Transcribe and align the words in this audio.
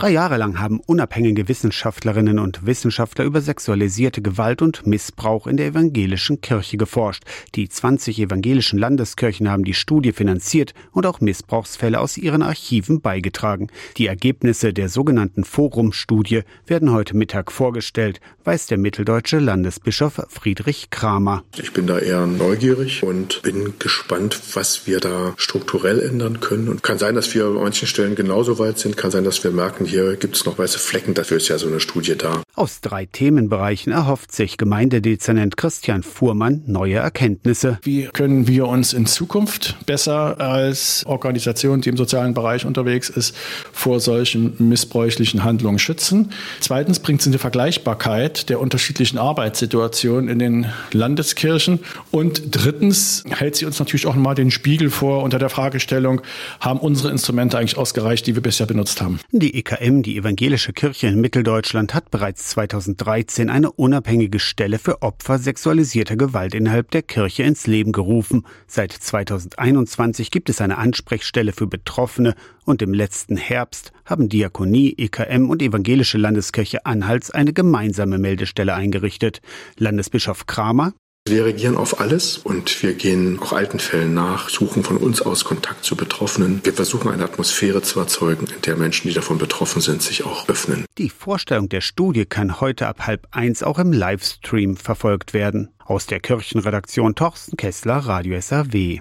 Drei 0.00 0.12
Jahre 0.12 0.38
lang 0.38 0.58
haben 0.58 0.80
unabhängige 0.80 1.46
Wissenschaftlerinnen 1.46 2.38
und 2.38 2.64
Wissenschaftler 2.64 3.26
über 3.26 3.42
sexualisierte 3.42 4.22
Gewalt 4.22 4.62
und 4.62 4.86
Missbrauch 4.86 5.46
in 5.46 5.58
der 5.58 5.66
evangelischen 5.66 6.40
Kirche 6.40 6.78
geforscht. 6.78 7.24
Die 7.54 7.68
20 7.68 8.18
evangelischen 8.18 8.78
Landeskirchen 8.78 9.50
haben 9.50 9.62
die 9.62 9.74
Studie 9.74 10.12
finanziert 10.12 10.72
und 10.92 11.04
auch 11.04 11.20
Missbrauchsfälle 11.20 12.00
aus 12.00 12.16
ihren 12.16 12.40
Archiven 12.40 13.02
beigetragen. 13.02 13.66
Die 13.98 14.06
Ergebnisse 14.06 14.72
der 14.72 14.88
sogenannten 14.88 15.44
Forum-Studie 15.44 16.44
werden 16.66 16.92
heute 16.92 17.14
Mittag 17.14 17.52
vorgestellt, 17.52 18.22
weiß 18.44 18.68
der 18.68 18.78
mitteldeutsche 18.78 19.38
Landesbischof 19.38 20.22
Friedrich 20.30 20.88
Kramer. 20.88 21.44
Ich 21.58 21.74
bin 21.74 21.86
da 21.86 21.98
eher 21.98 22.26
neugierig 22.26 23.02
und 23.02 23.42
bin 23.42 23.74
gespannt, 23.78 24.40
was 24.54 24.86
wir 24.86 24.98
da 25.00 25.34
strukturell 25.36 26.00
ändern 26.00 26.40
können. 26.40 26.70
Und 26.70 26.82
kann 26.82 26.96
sein, 26.96 27.14
dass 27.14 27.34
wir 27.34 27.44
an 27.44 27.54
manchen 27.56 27.86
Stellen 27.86 28.14
genauso 28.14 28.58
weit 28.58 28.78
sind, 28.78 28.96
kann 28.96 29.10
sein, 29.10 29.24
dass 29.24 29.44
wir 29.44 29.50
merken, 29.50 29.89
hier 29.90 30.16
gibt 30.16 30.36
es 30.36 30.46
noch 30.46 30.58
weiße 30.58 30.78
Flecken, 30.78 31.14
dafür 31.14 31.36
ist 31.36 31.48
ja 31.48 31.58
so 31.58 31.66
eine 31.66 31.80
Studie 31.80 32.16
da. 32.16 32.42
Aus 32.54 32.80
drei 32.80 33.06
Themenbereichen 33.06 33.92
erhofft 33.92 34.32
sich 34.32 34.56
Gemeindedezernent 34.56 35.56
Christian 35.56 36.02
Fuhrmann 36.02 36.62
neue 36.66 36.96
Erkenntnisse. 36.96 37.78
Wie 37.82 38.04
können 38.04 38.46
wir 38.46 38.68
uns 38.68 38.92
in 38.92 39.06
Zukunft 39.06 39.76
besser 39.86 40.40
als 40.40 41.04
Organisation, 41.06 41.80
die 41.80 41.88
im 41.88 41.96
sozialen 41.96 42.34
Bereich 42.34 42.64
unterwegs 42.64 43.08
ist, 43.08 43.34
vor 43.72 44.00
solchen 44.00 44.54
missbräuchlichen 44.58 45.42
Handlungen 45.42 45.78
schützen? 45.78 46.32
Zweitens 46.60 47.00
bringt 47.00 47.20
es 47.20 47.26
eine 47.26 47.38
Vergleichbarkeit 47.38 48.48
der 48.48 48.60
unterschiedlichen 48.60 49.18
Arbeitssituationen 49.18 50.28
in 50.28 50.38
den 50.38 50.66
Landeskirchen. 50.92 51.80
Und 52.10 52.42
drittens 52.50 53.24
hält 53.28 53.56
sie 53.56 53.64
uns 53.64 53.78
natürlich 53.78 54.06
auch 54.06 54.14
mal 54.14 54.34
den 54.34 54.50
Spiegel 54.50 54.90
vor 54.90 55.22
unter 55.22 55.38
der 55.38 55.48
Fragestellung, 55.48 56.20
haben 56.60 56.78
unsere 56.78 57.10
Instrumente 57.10 57.58
eigentlich 57.58 57.76
ausgereicht, 57.76 58.26
die 58.26 58.34
wir 58.34 58.42
bisher 58.42 58.66
benutzt 58.66 59.00
haben? 59.00 59.18
Die 59.32 59.56
EKM, 59.80 60.02
die 60.02 60.16
Evangelische 60.16 60.72
Kirche 60.72 61.06
in 61.06 61.20
Mitteldeutschland, 61.20 61.94
hat 61.94 62.10
bereits 62.10 62.48
2013 62.50 63.48
eine 63.48 63.72
unabhängige 63.72 64.38
Stelle 64.38 64.78
für 64.78 65.02
Opfer 65.02 65.38
sexualisierter 65.38 66.16
Gewalt 66.16 66.54
innerhalb 66.54 66.90
der 66.90 67.02
Kirche 67.02 67.44
ins 67.44 67.66
Leben 67.66 67.92
gerufen. 67.92 68.44
Seit 68.66 68.92
2021 68.92 70.30
gibt 70.30 70.50
es 70.50 70.60
eine 70.60 70.78
Ansprechstelle 70.78 71.52
für 71.52 71.66
Betroffene 71.66 72.34
und 72.64 72.82
im 72.82 72.92
letzten 72.92 73.36
Herbst 73.36 73.92
haben 74.04 74.28
Diakonie, 74.28 74.94
EKM 74.98 75.48
und 75.48 75.62
Evangelische 75.62 76.18
Landeskirche 76.18 76.84
Anhalts 76.84 77.30
eine 77.30 77.52
gemeinsame 77.52 78.18
Meldestelle 78.18 78.74
eingerichtet. 78.74 79.40
Landesbischof 79.78 80.46
Kramer 80.46 80.92
wir 81.26 81.44
reagieren 81.44 81.76
auf 81.76 82.00
alles 82.00 82.38
und 82.38 82.82
wir 82.82 82.94
gehen 82.94 83.38
auch 83.40 83.52
alten 83.52 83.78
Fällen 83.78 84.14
nach, 84.14 84.48
suchen 84.48 84.82
von 84.82 84.96
uns 84.96 85.20
aus 85.20 85.44
Kontakt 85.44 85.84
zu 85.84 85.94
Betroffenen. 85.94 86.60
Wir 86.64 86.72
versuchen 86.72 87.10
eine 87.10 87.24
Atmosphäre 87.24 87.82
zu 87.82 88.00
erzeugen, 88.00 88.46
in 88.46 88.62
der 88.62 88.76
Menschen, 88.76 89.08
die 89.08 89.14
davon 89.14 89.38
betroffen 89.38 89.82
sind, 89.82 90.02
sich 90.02 90.24
auch 90.24 90.48
öffnen. 90.48 90.86
Die 90.98 91.10
Vorstellung 91.10 91.68
der 91.68 91.82
Studie 91.82 92.24
kann 92.24 92.60
heute 92.60 92.86
ab 92.86 93.06
halb 93.06 93.28
eins 93.32 93.62
auch 93.62 93.78
im 93.78 93.92
Livestream 93.92 94.76
verfolgt 94.76 95.34
werden. 95.34 95.68
Aus 95.84 96.06
der 96.06 96.20
Kirchenredaktion 96.20 97.14
Torsten 97.14 97.56
Kessler, 97.56 97.96
Radio 97.96 98.40
SAW. 98.40 98.98